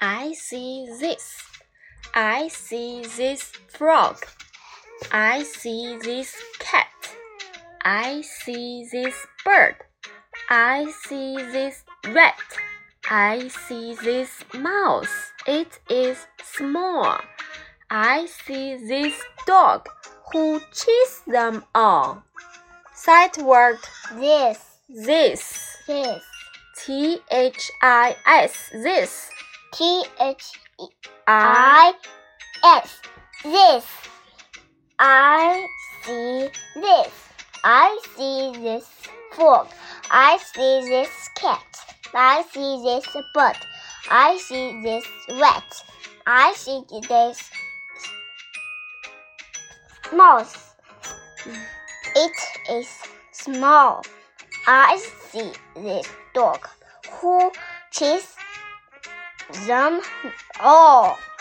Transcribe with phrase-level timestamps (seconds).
[0.00, 1.42] I see this.
[2.14, 4.24] I see this frog.
[5.10, 6.88] I see this cat.
[7.82, 9.76] I see this bird.
[10.50, 12.40] I see this rat.
[13.10, 15.32] I see this mouse.
[15.46, 17.18] It is small.
[17.90, 19.14] I see this
[19.46, 19.88] dog
[20.32, 22.22] who chase them all.
[22.94, 23.78] Sight word
[24.14, 24.58] this,
[24.88, 25.76] this.
[25.86, 26.22] this,
[26.76, 29.30] T H I S this.
[29.76, 30.52] T H
[31.28, 31.92] I
[32.64, 32.98] S,
[33.42, 33.84] this.
[34.98, 35.66] I
[36.02, 37.12] see this.
[37.62, 38.86] I see this
[39.32, 39.68] fork.
[40.10, 41.60] I see this cat.
[42.14, 43.56] I see this bird.
[44.10, 45.04] I see this
[45.38, 45.84] rat.
[46.26, 47.50] I see this
[50.10, 50.74] mouse.
[52.14, 52.32] It
[52.70, 52.88] is
[53.32, 54.02] small.
[54.66, 54.96] I
[55.30, 56.66] see this dog
[57.20, 57.52] who
[57.90, 58.35] chases
[59.66, 60.00] them
[60.60, 61.18] all.
[61.18, 61.35] Oh.